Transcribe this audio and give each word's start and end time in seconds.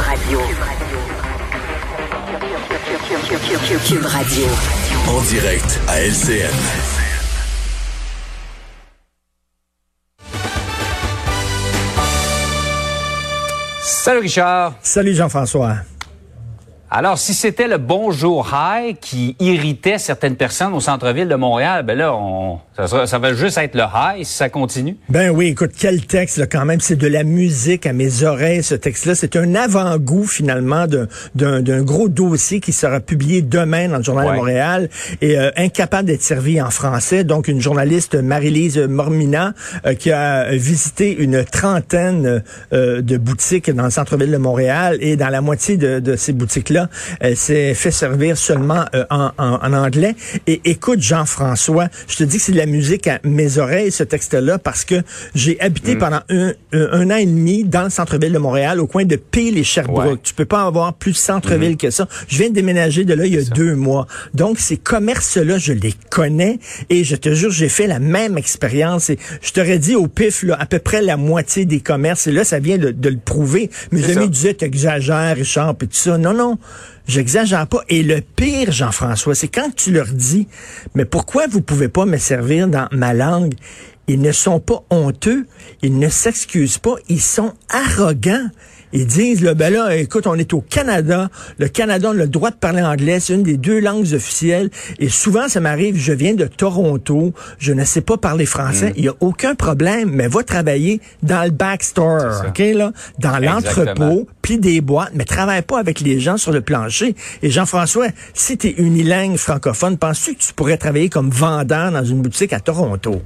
Radio. 0.00 0.40
Cube 3.86 4.06
Radio. 4.06 4.46
En 5.08 5.20
direct 5.22 5.80
à 5.88 6.00
LCN. 6.00 6.50
Salut 13.82 14.20
Richard. 14.20 14.74
Salut 14.82 15.14
Jean-François. 15.14 15.76
Alors, 16.90 17.18
si 17.18 17.34
c'était 17.34 17.68
le 17.68 17.78
bonjour 17.78 18.50
high 18.52 18.98
qui 18.98 19.36
irritait 19.38 19.98
certaines 19.98 20.36
personnes 20.36 20.74
au 20.74 20.80
centre-ville 20.80 21.28
de 21.28 21.36
Montréal, 21.36 21.84
ben 21.84 21.96
là, 21.96 22.14
on, 22.14 22.58
ça, 22.86 23.06
ça, 23.06 23.18
va 23.18 23.34
juste 23.34 23.58
être 23.58 23.74
le 23.74 23.82
high 23.82 24.24
si 24.24 24.34
ça 24.34 24.48
continue? 24.48 24.96
Ben 25.08 25.30
oui, 25.30 25.48
écoute, 25.48 25.72
quel 25.78 26.04
texte 26.06 26.38
là, 26.38 26.46
quand 26.46 26.64
même. 26.64 26.80
C'est 26.80 26.96
de 26.96 27.06
la 27.06 27.24
musique 27.24 27.86
à 27.86 27.92
mes 27.92 28.22
oreilles, 28.22 28.62
ce 28.62 28.74
texte-là. 28.74 29.14
C'est 29.14 29.36
un 29.36 29.54
avant-goût 29.54 30.26
finalement 30.26 30.86
d'un 31.34 31.82
gros 31.82 32.08
dossier 32.08 32.60
qui 32.60 32.72
sera 32.72 33.00
publié 33.00 33.42
demain 33.42 33.88
dans 33.88 33.98
le 33.98 34.02
Journal 34.02 34.28
de 34.28 34.32
Montréal 34.32 34.88
et 35.20 35.38
euh, 35.38 35.50
incapable 35.56 36.08
d'être 36.08 36.22
servi 36.22 36.60
en 36.60 36.70
français. 36.70 37.24
Donc, 37.24 37.48
une 37.48 37.60
journaliste, 37.60 38.14
Marie-Lise 38.14 38.78
Mormina, 38.78 39.52
euh, 39.86 39.94
qui 39.94 40.10
a 40.10 40.50
visité 40.52 41.16
une 41.16 41.44
trentaine 41.44 42.42
euh, 42.72 43.02
de 43.02 43.16
boutiques 43.16 43.70
dans 43.70 43.84
le 43.84 43.90
centre-ville 43.90 44.30
de 44.30 44.36
Montréal 44.36 44.98
et 45.00 45.16
dans 45.16 45.28
la 45.28 45.40
moitié 45.40 45.76
de, 45.76 46.00
de 46.00 46.16
ces 46.16 46.32
boutiques-là, 46.32 46.88
elle 47.20 47.36
s'est 47.36 47.74
fait 47.74 47.90
servir 47.90 48.36
seulement 48.36 48.84
en, 49.10 49.72
anglais. 49.72 50.14
Et 50.46 50.60
écoute, 50.64 51.00
Jean-François, 51.00 51.88
je 52.08 52.16
te 52.16 52.24
dis 52.24 52.38
que 52.38 52.42
c'est 52.42 52.52
de 52.52 52.56
la 52.56 52.66
musique 52.70 53.06
à 53.06 53.20
mes 53.24 53.58
oreilles, 53.58 53.92
ce 53.92 54.02
texte-là, 54.04 54.58
parce 54.58 54.84
que 54.84 54.96
j'ai 55.34 55.60
habité 55.60 55.94
mm. 55.94 55.98
pendant 55.98 56.20
un, 56.30 57.10
an 57.10 57.16
et 57.16 57.26
demi 57.26 57.64
dans 57.64 57.84
le 57.84 57.90
centre-ville 57.90 58.32
de 58.32 58.38
Montréal, 58.38 58.80
au 58.80 58.86
coin 58.86 59.04
de 59.04 59.16
Peel 59.16 59.58
et 59.58 59.64
Sherbrooke. 59.64 60.22
Tu 60.22 60.34
peux 60.34 60.44
pas 60.44 60.62
avoir 60.62 60.94
plus 60.94 61.14
centre-ville 61.14 61.74
mm-hmm. 61.74 61.76
que 61.76 61.90
ça. 61.90 62.08
Je 62.28 62.38
viens 62.38 62.48
de 62.48 62.54
déménager 62.54 63.04
de 63.04 63.14
là 63.14 63.26
il 63.26 63.34
y 63.34 63.38
a 63.38 63.42
deux 63.42 63.74
mois. 63.74 64.06
Donc, 64.34 64.58
ces 64.58 64.76
commerces-là, 64.76 65.58
je 65.58 65.72
les 65.72 65.94
connais 66.10 66.58
et 66.88 67.04
je 67.04 67.16
te 67.16 67.34
jure, 67.34 67.50
j'ai 67.50 67.68
fait 67.68 67.86
la 67.86 67.98
même 67.98 68.38
expérience. 68.38 69.10
Et 69.10 69.18
je 69.42 69.52
t'aurais 69.52 69.78
dit 69.78 69.96
au 69.96 70.06
pif, 70.06 70.42
là, 70.42 70.56
à 70.58 70.66
peu 70.66 70.78
près 70.78 71.02
la 71.02 71.16
moitié 71.16 71.64
des 71.64 71.80
commerces. 71.80 72.26
Et 72.26 72.32
là, 72.32 72.44
ça 72.44 72.58
vient 72.58 72.78
de, 72.78 73.08
le 73.08 73.16
prouver. 73.16 73.70
Mes 73.92 74.16
amis 74.16 74.28
disaient, 74.28 74.54
t'exagères, 74.54 75.36
Richard, 75.36 75.74
et 75.80 75.86
tout 75.86 75.88
ça. 75.92 76.18
Non, 76.18 76.34
non. 76.34 76.58
J'exagère 77.10 77.66
pas. 77.66 77.80
Et 77.88 78.04
le 78.04 78.20
pire, 78.20 78.70
Jean-François, 78.70 79.34
c'est 79.34 79.48
quand 79.48 79.74
tu 79.74 79.90
leur 79.90 80.06
dis, 80.06 80.46
mais 80.94 81.04
pourquoi 81.04 81.48
vous 81.48 81.60
pouvez 81.60 81.88
pas 81.88 82.06
me 82.06 82.18
servir 82.18 82.68
dans 82.68 82.86
ma 82.92 83.14
langue? 83.14 83.54
Ils 84.06 84.20
ne 84.20 84.30
sont 84.30 84.60
pas 84.60 84.84
honteux, 84.90 85.46
ils 85.82 85.98
ne 85.98 86.08
s'excusent 86.08 86.78
pas, 86.78 86.94
ils 87.08 87.20
sont 87.20 87.54
arrogants. 87.68 88.48
Ils 88.92 89.06
disent, 89.06 89.42
là, 89.42 89.54
ben 89.54 89.72
là, 89.72 89.96
écoute, 89.96 90.26
on 90.26 90.34
est 90.34 90.52
au 90.52 90.60
Canada. 90.60 91.30
Le 91.58 91.68
Canada 91.68 92.10
a 92.10 92.12
le 92.12 92.26
droit 92.26 92.50
de 92.50 92.56
parler 92.56 92.82
anglais. 92.82 93.20
C'est 93.20 93.34
une 93.34 93.42
des 93.42 93.56
deux 93.56 93.80
langues 93.80 94.12
officielles. 94.12 94.70
Et 94.98 95.08
souvent, 95.08 95.48
ça 95.48 95.60
m'arrive, 95.60 95.96
je 95.96 96.12
viens 96.12 96.34
de 96.34 96.46
Toronto. 96.46 97.32
Je 97.58 97.72
ne 97.72 97.84
sais 97.84 98.00
pas 98.00 98.16
parler 98.16 98.46
français. 98.46 98.90
Mm. 98.90 98.94
Il 98.96 99.02
n'y 99.02 99.08
a 99.08 99.14
aucun 99.20 99.54
problème, 99.54 100.10
mais 100.10 100.28
va 100.28 100.42
travailler 100.42 101.00
dans 101.22 101.44
le 101.44 101.50
backstore, 101.50 102.42
OK, 102.48 102.58
là? 102.58 102.92
Dans 103.18 103.38
l'entrepôt, 103.38 104.28
puis 104.42 104.58
des 104.58 104.80
boîtes, 104.80 105.12
mais 105.14 105.24
travaille 105.24 105.62
pas 105.62 105.78
avec 105.78 106.00
les 106.00 106.20
gens 106.20 106.36
sur 106.36 106.52
le 106.52 106.60
plancher. 106.60 107.14
Et 107.42 107.50
Jean-François, 107.50 108.08
si 108.34 108.58
tu 108.58 108.68
es 108.68 108.70
unilingue 108.72 109.36
francophone, 109.36 109.98
penses-tu 109.98 110.34
que 110.34 110.40
tu 110.40 110.52
pourrais 110.52 110.76
travailler 110.76 111.08
comme 111.08 111.30
vendeur 111.30 111.92
dans 111.92 112.04
une 112.04 112.22
boutique 112.22 112.52
à 112.52 112.60
Toronto? 112.60 113.22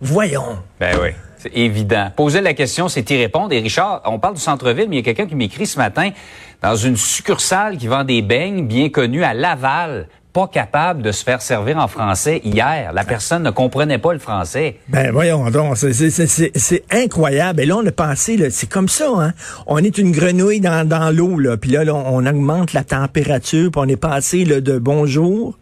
Voyons. 0.00 0.58
Ben 0.78 0.96
oui. 1.02 1.10
Évident. 1.54 2.10
Poser 2.14 2.40
la 2.40 2.54
question, 2.54 2.88
c'est 2.88 3.08
y 3.10 3.16
répondre. 3.16 3.52
Et 3.52 3.60
Richard, 3.60 4.02
on 4.04 4.18
parle 4.18 4.34
du 4.34 4.40
centre-ville, 4.40 4.88
mais 4.88 4.96
il 4.96 4.98
y 4.98 5.02
a 5.02 5.04
quelqu'un 5.04 5.26
qui 5.26 5.34
m'écrit 5.34 5.66
ce 5.66 5.78
matin 5.78 6.10
dans 6.62 6.76
une 6.76 6.96
succursale 6.96 7.76
qui 7.76 7.86
vend 7.86 8.04
des 8.04 8.22
beignes 8.22 8.66
bien 8.66 8.88
connue 8.88 9.24
à 9.24 9.34
Laval 9.34 10.08
pas 10.36 10.48
capable 10.48 11.00
de 11.00 11.12
se 11.12 11.24
faire 11.24 11.40
servir 11.40 11.78
en 11.78 11.88
français 11.88 12.42
hier. 12.44 12.92
La 12.92 13.04
personne 13.04 13.42
ne 13.42 13.50
comprenait 13.50 13.96
pas 13.96 14.12
le 14.12 14.18
français. 14.18 14.76
Ben 14.86 15.10
voyons 15.10 15.48
donc, 15.48 15.78
c'est 15.78 16.84
incroyable. 16.90 17.62
Et 17.62 17.64
là, 17.64 17.76
on 17.78 17.86
a 17.86 17.90
pensé, 17.90 18.50
c'est 18.50 18.68
comme 18.68 18.90
ça. 18.90 19.08
Hein? 19.16 19.32
On 19.66 19.78
est 19.78 19.96
une 19.96 20.12
grenouille 20.12 20.60
dans, 20.60 20.86
dans 20.86 21.10
l'eau, 21.10 21.38
là. 21.38 21.56
puis 21.56 21.70
là, 21.70 21.84
on 21.90 22.26
augmente 22.26 22.74
la 22.74 22.84
température, 22.84 23.70
puis 23.70 23.80
on 23.82 23.88
est 23.88 23.96
passé 23.96 24.44
là, 24.44 24.60
de 24.60 24.78
bonjour 24.78 25.58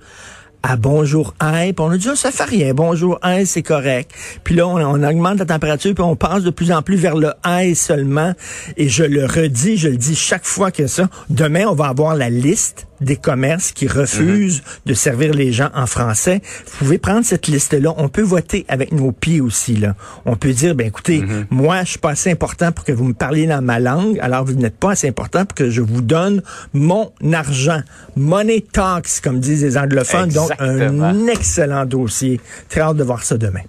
à 0.67 0.77
bonjour 0.77 1.35
Hi, 1.43 1.75
puis 1.75 1.85
on 1.85 1.91
a 1.91 1.99
dit, 1.99 2.09
ah, 2.11 2.17
ça 2.17 2.31
fait 2.31 2.45
rien, 2.45 2.73
bonjour 2.73 3.21
Hi, 3.23 3.45
c'est 3.45 3.63
correct. 3.63 4.11
Puis 4.45 4.55
là, 4.55 4.67
on, 4.67 5.03
augmente 5.03 5.39
la 5.39 5.45
température, 5.45 5.95
puis 5.95 6.03
on 6.03 6.17
passe 6.17 6.43
de 6.43 6.49
plus 6.49 6.73
en 6.73 6.81
plus 6.81 6.97
vers 6.97 7.17
le 7.17 7.33
Hi 7.45 7.75
seulement. 7.75 8.33
Et 8.79 8.89
je 8.89 9.05
le 9.05 9.27
redis, 9.27 9.77
je 9.77 9.89
le 9.91 9.99
dis 9.99 10.17
chaque 10.17 10.47
fois 10.47 10.71
que 10.71 10.87
ça. 10.87 11.11
Demain, 11.29 11.67
on 11.69 11.75
va 11.75 11.89
avoir 11.89 12.17
la 12.17 12.31
liste 12.31 12.87
des 13.01 13.17
commerces 13.17 13.73
qui 13.73 13.87
refusent 13.87 14.63
mhm. 14.63 14.81
de 14.87 14.95
servir 14.95 15.35
les 15.35 15.53
gens 15.53 15.69
en 15.75 15.87
français. 15.87 16.41
Vous 16.67 16.79
pouvez 16.79 16.99
prendre 16.99 17.25
cette 17.25 17.47
liste-là. 17.47 17.93
On 17.97 18.09
peut 18.09 18.23
voter 18.23 18.65
avec 18.69 18.93
nos 18.93 19.13
pieds 19.13 19.41
aussi. 19.41 19.77
Là. 19.77 19.95
On 20.25 20.37
peut 20.37 20.53
dire, 20.53 20.75
ben 20.75 20.87
écoutez, 20.87 21.21
mhm. 21.21 21.47
moi, 21.51 21.83
je 21.85 21.91
suis 21.91 21.99
pas 21.99 22.11
assez 22.11 22.31
important 22.31 22.73
pour 22.73 22.85
que 22.85 22.93
vous 22.93 23.05
me 23.05 23.15
parliez 23.15 23.47
dans 23.47 23.63
ma 23.63 23.81
langue, 23.81 24.19
alors 24.21 24.45
vous 24.45 24.55
n'êtes 24.55 24.79
pas 24.79 24.93
assez 24.93 25.09
important 25.09 25.45
pour 25.45 25.55
que 25.55 25.71
je 25.71 25.81
vous 25.83 26.01
donne 26.01 26.43
mon 26.73 27.13
argent. 27.33 27.81
Money 28.17 28.65
talks, 28.73 29.21
comme 29.23 29.41
disent 29.41 29.63
les 29.63 29.77
anglophones. 29.77 30.31
Donc, 30.31 30.51
un 30.59 31.27
excellent 31.27 31.85
dossier. 31.85 32.41
Très 32.69 32.81
hâte 32.81 32.97
de 32.97 33.05
voir 33.05 33.23
ça 33.23 33.37
demain. 33.37 33.63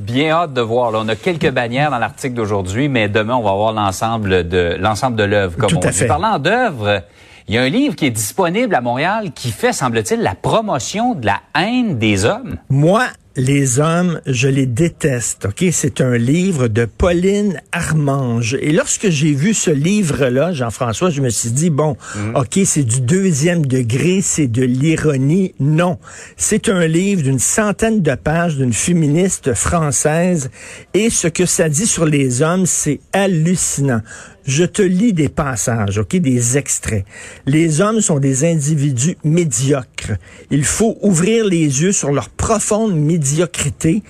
Bien 0.00 0.30
hâte 0.30 0.54
de 0.54 0.62
voir. 0.62 0.92
on 0.94 1.08
a 1.08 1.16
quelques 1.16 1.50
bannières 1.50 1.90
dans 1.90 1.98
l'article 1.98 2.34
d'aujourd'hui, 2.34 2.88
mais 2.88 3.08
demain, 3.08 3.34
on 3.34 3.42
va 3.42 3.52
voir 3.52 3.72
l'ensemble 3.72 4.48
de 4.48 4.76
l'ensemble 4.80 5.16
de 5.16 5.24
l'œuvre. 5.24 5.58
Comme 5.58 5.68
Tout 5.68 5.76
on 5.76 5.86
à 5.86 5.92
fait. 5.92 6.06
Parlant 6.06 6.38
d'œuvre, 6.38 7.02
il 7.48 7.54
y 7.54 7.58
a 7.58 7.62
un 7.62 7.68
livre 7.68 7.94
qui 7.96 8.06
est 8.06 8.10
disponible 8.10 8.74
à 8.74 8.80
Montréal 8.80 9.32
qui 9.34 9.50
fait, 9.50 9.74
semble-t-il, 9.74 10.22
la 10.22 10.34
promotion 10.34 11.14
de 11.14 11.26
la 11.26 11.40
haine 11.54 11.98
des 11.98 12.24
hommes. 12.24 12.56
Moi, 12.70 13.02
les 13.36 13.78
hommes, 13.78 14.20
je 14.26 14.48
les 14.48 14.66
déteste. 14.66 15.46
Ok, 15.46 15.64
c'est 15.72 16.00
un 16.00 16.16
livre 16.16 16.68
de 16.68 16.84
Pauline 16.84 17.60
Armange. 17.70 18.56
Et 18.60 18.72
lorsque 18.72 19.08
j'ai 19.08 19.32
vu 19.32 19.54
ce 19.54 19.70
livre-là, 19.70 20.52
Jean-François, 20.52 21.10
je 21.10 21.20
me 21.20 21.30
suis 21.30 21.50
dit 21.50 21.70
bon, 21.70 21.96
mhm. 22.16 22.36
ok, 22.36 22.58
c'est 22.64 22.82
du 22.82 23.00
deuxième 23.00 23.64
degré, 23.64 24.20
c'est 24.20 24.48
de 24.48 24.64
l'ironie. 24.64 25.54
Non, 25.60 25.98
c'est 26.36 26.68
un 26.68 26.86
livre 26.86 27.22
d'une 27.22 27.38
centaine 27.38 28.02
de 28.02 28.14
pages 28.14 28.56
d'une 28.56 28.72
féministe 28.72 29.54
française. 29.54 30.50
Et 30.92 31.08
ce 31.08 31.28
que 31.28 31.46
ça 31.46 31.68
dit 31.68 31.86
sur 31.86 32.06
les 32.06 32.42
hommes, 32.42 32.66
c'est 32.66 33.00
hallucinant. 33.12 34.02
Je 34.44 34.64
te 34.64 34.82
lis 34.82 35.12
des 35.12 35.28
passages, 35.28 35.98
ok, 35.98 36.16
des 36.16 36.56
extraits. 36.56 37.04
Les 37.46 37.80
hommes 37.80 38.00
sont 38.00 38.18
des 38.18 38.44
individus 38.50 39.16
médiocres. 39.24 40.12
Il 40.50 40.64
faut 40.64 40.98
ouvrir 41.02 41.44
les 41.44 41.82
yeux 41.82 41.92
sur 41.92 42.12
leur 42.12 42.30
profonde 42.30 42.94
médiocrité. 42.94 44.02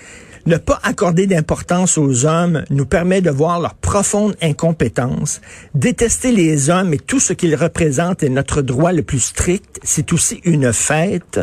Ne 0.46 0.56
pas 0.56 0.80
accorder 0.82 1.26
d'importance 1.26 1.98
aux 1.98 2.24
hommes 2.24 2.64
nous 2.70 2.86
permet 2.86 3.20
de 3.20 3.30
voir 3.30 3.60
leur 3.60 3.74
profonde 3.74 4.34
incompétence. 4.40 5.40
Détester 5.74 6.32
les 6.32 6.70
hommes 6.70 6.94
et 6.94 6.98
tout 6.98 7.20
ce 7.20 7.34
qu'ils 7.34 7.54
représentent 7.54 8.22
est 8.22 8.30
notre 8.30 8.62
droit 8.62 8.92
le 8.92 9.02
plus 9.02 9.20
strict. 9.20 9.78
C'est 9.82 10.12
aussi 10.14 10.40
une 10.44 10.72
fête. 10.72 11.40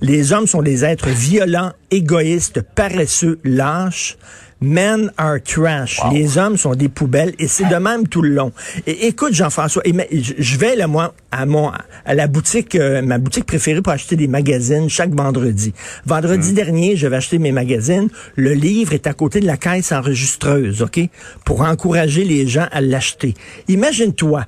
Les 0.00 0.32
hommes 0.32 0.46
sont 0.46 0.62
des 0.62 0.84
êtres 0.84 1.08
violents, 1.08 1.72
égoïstes, 1.90 2.62
paresseux, 2.62 3.40
lâches. 3.42 4.16
Men 4.60 5.12
are 5.18 5.38
trash. 5.42 6.00
Les 6.12 6.38
hommes 6.38 6.56
sont 6.56 6.74
des 6.74 6.88
poubelles 6.88 7.34
et 7.38 7.46
c'est 7.46 7.68
de 7.68 7.76
même 7.76 8.08
tout 8.08 8.22
le 8.22 8.30
long. 8.30 8.52
Et 8.86 9.06
écoute, 9.06 9.34
Jean-François, 9.34 9.82
je 9.84 10.56
vais 10.56 10.76
là, 10.76 10.86
moi, 10.86 11.14
à 11.30 11.44
mon, 11.44 11.70
à 12.04 12.14
la 12.14 12.26
boutique, 12.26 12.74
euh, 12.74 13.02
ma 13.02 13.18
boutique 13.18 13.44
préférée 13.44 13.82
pour 13.82 13.92
acheter 13.92 14.16
des 14.16 14.28
magazines 14.28 14.88
chaque 14.88 15.14
vendredi. 15.14 15.74
Vendredi 16.06 16.52
hmm. 16.52 16.54
dernier, 16.54 16.96
je 16.96 17.06
vais 17.06 17.16
acheter 17.16 17.38
mes 17.38 17.52
magazines. 17.52 18.08
Le 18.34 18.54
livre 18.54 18.94
est 18.94 19.06
à 19.06 19.12
côté 19.12 19.40
de 19.40 19.46
la 19.46 19.58
caisse 19.58 19.92
enregistreuse, 19.92 20.80
OK? 20.80 21.00
Pour 21.44 21.60
encourager 21.60 22.24
les 22.24 22.46
gens 22.46 22.66
à 22.72 22.80
l'acheter. 22.80 23.34
Imagine-toi. 23.68 24.46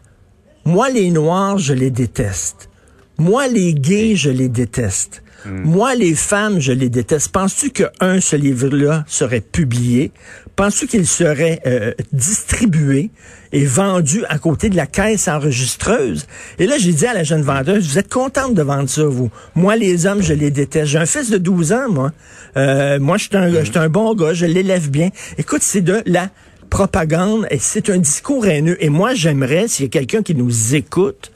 Moi, 0.65 0.89
les 0.89 1.11
Noirs, 1.11 1.59
je 1.59 1.75
les 1.75 1.91
déteste. 1.91 2.71
Moi, 3.19 3.47
les 3.49 3.75
gays, 3.75 4.17
je 4.17 4.31
les 4.31 4.49
déteste. 4.49 5.23
Hmm. 5.45 5.63
Moi, 5.63 5.95
les 5.95 6.15
femmes, 6.15 6.61
je 6.61 6.73
les 6.73 6.89
déteste. 6.89 7.29
Penses-tu 7.31 7.71
que 7.71 7.85
un, 8.01 8.21
ce 8.21 8.37
livre-là 8.37 9.05
serait 9.07 9.41
publié? 9.41 10.11
Penses-tu 10.57 10.89
qu'il 10.89 11.07
serait 11.07 11.61
euh, 11.67 11.93
distribué 12.13 13.11
et 13.53 13.65
vendu 13.65 14.25
à 14.29 14.39
côté 14.39 14.69
de 14.69 14.77
la 14.77 14.87
caisse 14.87 15.29
enregistreuse? 15.29 16.27
Et 16.59 16.67
là, 16.67 16.77
j'ai 16.79 16.93
dit 16.93 17.07
à 17.07 17.15
la 17.15 17.23
jeune 17.23 17.43
vendeuse, 17.43 17.89
vous 17.89 17.99
êtes 17.99 18.13
contente 18.13 18.55
de 18.55 18.63
vendre 18.63 18.89
ça, 18.89 19.05
vous? 19.05 19.31
Moi, 19.55 19.77
les 19.77 20.07
hommes, 20.07 20.23
je 20.23 20.35
les 20.35 20.51
déteste. 20.51 20.87
J'ai 20.87 20.99
un 20.99 21.07
fils 21.07 21.31
de 21.31 21.39
12 21.39 21.73
ans, 21.73 21.89
moi. 21.89 22.13
Euh, 22.57 22.99
moi, 22.99 23.17
je 23.17 23.25
suis 23.25 23.37
un, 23.37 23.49
hmm. 23.49 23.65
un 23.77 23.89
bon 23.89 24.15
gars, 24.15 24.35
je 24.35 24.47
l'élève 24.47 24.91
bien. 24.91 25.11
Écoute, 25.39 25.63
c'est 25.63 25.83
de 25.83 26.03
la 26.07 26.31
propagande 26.69 27.47
et 27.51 27.59
c'est 27.59 27.91
un 27.91 27.99
discours 27.99 28.47
haineux. 28.47 28.77
Et 28.81 28.89
moi, 28.89 29.15
j'aimerais, 29.15 29.69
s'il 29.69 29.85
y 29.85 29.89
a 29.89 29.91
quelqu'un 29.91 30.23
qui 30.23 30.35
nous 30.35 30.75
écoute, 30.75 31.31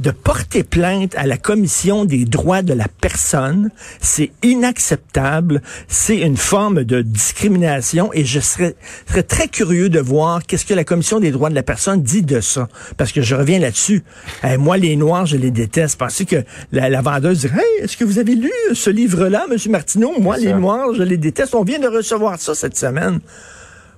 de 0.00 0.10
porter 0.10 0.64
plainte 0.64 1.14
à 1.16 1.26
la 1.26 1.36
Commission 1.36 2.04
des 2.04 2.24
droits 2.24 2.62
de 2.62 2.72
la 2.72 2.86
personne. 3.00 3.70
C'est 4.00 4.32
inacceptable. 4.42 5.62
C'est 5.88 6.18
une 6.18 6.36
forme 6.36 6.84
de 6.84 7.02
discrimination 7.02 8.10
et 8.12 8.24
je 8.24 8.40
serais, 8.40 8.74
serais 9.06 9.22
très 9.22 9.48
curieux 9.48 9.90
de 9.90 10.00
voir 10.00 10.44
qu'est-ce 10.46 10.64
que 10.64 10.74
la 10.74 10.84
Commission 10.84 11.20
des 11.20 11.30
droits 11.30 11.50
de 11.50 11.54
la 11.54 11.62
personne 11.62 12.02
dit 12.02 12.22
de 12.22 12.40
ça. 12.40 12.68
Parce 12.96 13.12
que 13.12 13.20
je 13.20 13.34
reviens 13.34 13.58
là-dessus. 13.58 14.02
Eh, 14.42 14.56
moi, 14.56 14.78
les 14.78 14.96
Noirs, 14.96 15.26
je 15.26 15.36
les 15.36 15.50
déteste. 15.50 15.98
Pensez 15.98 16.24
que 16.24 16.44
la, 16.72 16.88
la 16.88 17.02
vendeuse 17.02 17.40
dirait, 17.40 17.58
hey, 17.58 17.84
est-ce 17.84 17.96
que 17.96 18.04
vous 18.04 18.18
avez 18.18 18.34
lu 18.34 18.52
ce 18.72 18.90
livre-là, 18.90 19.46
Monsieur 19.50 19.70
Martineau? 19.70 20.18
Moi, 20.18 20.38
les 20.38 20.54
Noirs, 20.54 20.94
je 20.94 21.02
les 21.02 21.18
déteste. 21.18 21.54
On 21.54 21.62
vient 21.62 21.78
de 21.78 21.88
recevoir 21.88 22.40
ça 22.40 22.54
cette 22.54 22.76
semaine. 22.76 23.20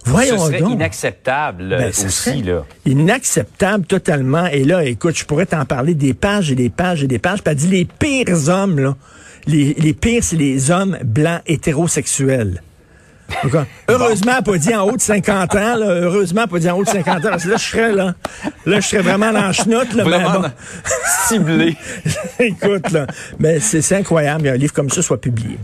Voyons 0.04 0.38
ce 0.38 0.46
serait 0.46 0.60
donc. 0.60 0.72
inacceptable 0.72 1.68
Ben, 1.68 1.88
aussi. 1.88 2.42
Là. 2.42 2.64
Inacceptable 2.86 3.86
totalement. 3.86 4.46
Et 4.46 4.64
là, 4.64 4.84
écoute, 4.84 5.16
je 5.16 5.24
pourrais 5.24 5.46
t'en 5.46 5.64
parler 5.64 5.94
des 5.94 6.14
pages 6.14 6.50
et 6.50 6.54
des 6.54 6.70
pages 6.70 7.02
et 7.02 7.06
des 7.06 7.18
pages. 7.18 7.40
Elle 7.44 7.54
dit 7.54 7.68
les 7.68 7.84
pires 7.84 8.48
hommes, 8.48 8.78
là. 8.78 8.96
Les, 9.46 9.74
les 9.74 9.92
pires, 9.92 10.22
c'est 10.22 10.36
les 10.36 10.70
hommes 10.70 10.98
blancs 11.02 11.40
hétérosexuels. 11.46 12.62
Donc, 13.42 13.66
heureusement, 13.88 14.42
pas 14.42 14.58
dit 14.58 14.74
en 14.74 14.84
haut 14.88 14.96
de 14.96 15.00
50 15.00 15.54
ans, 15.54 15.76
là. 15.76 15.86
Heureusement, 15.86 16.46
pas 16.46 16.58
dit 16.58 16.70
en 16.70 16.78
haut 16.78 16.84
de 16.84 16.88
50 16.88 17.24
ans. 17.24 17.30
Parce 17.30 17.44
que 17.44 17.50
là, 17.50 17.56
je 17.56 17.64
serais, 17.64 17.92
là. 17.92 18.14
Là, 18.66 18.80
je 18.80 18.86
serais 18.86 19.02
vraiment 19.02 19.32
dans 19.32 19.40
la 19.40 19.52
chenoute, 19.52 19.94
là. 19.94 20.04
Vraiment 20.04 20.40
bon. 20.40 20.50
ciblé. 21.28 21.76
écoute, 22.38 22.90
là. 22.90 23.06
Mais 23.38 23.60
c'est 23.60 23.96
incroyable 23.96 24.44
qu'un 24.44 24.56
livre 24.56 24.72
comme 24.72 24.90
ça 24.90 25.02
soit 25.02 25.20
publié. 25.20 25.58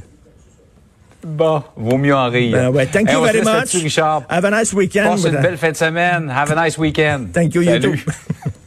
Bon, 1.25 1.63
vaut 1.77 1.99
mieux 1.99 2.15
en 2.15 2.29
rire. 2.31 2.53
Ben 2.57 2.69
ouais, 2.71 2.87
thank 2.87 3.09
Hey, 3.09 3.15
you 3.15 3.27
se 3.27 3.33
very 3.33 3.45
much. 3.45 3.75
Richard. 3.75 4.23
Have 4.29 4.45
a 4.45 4.51
nice 4.51 4.73
weekend. 4.73 5.09
Passe 5.11 5.25
une 5.25 5.41
belle 5.41 5.57
fin 5.59 5.71
de 5.73 5.77
semaine. 5.77 6.31
Have 6.31 6.53
a 6.57 6.65
nice 6.65 6.79
weekend. 6.79 7.33
Thank 7.33 7.55
you, 7.55 7.63
you 7.63 7.73
Salut. 7.81 7.97
too. 8.05 8.11